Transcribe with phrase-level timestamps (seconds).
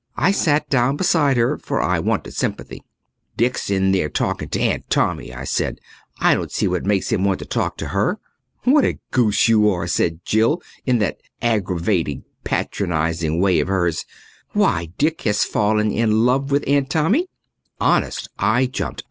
[0.17, 2.81] I sat down beside her, for I wanted sympathy.
[3.37, 5.79] "Dick's in there talking to Aunt Tommy," I said.
[6.19, 8.17] "I don't see what makes him want to talk to her."
[8.63, 14.03] "What a goose you are!" said Jill in that aggravatingly patronizing way of hers.
[14.53, 17.27] "Why, Dick has fallen in love with Aunt Tommy!"
[17.79, 18.99] Honest, I jumped.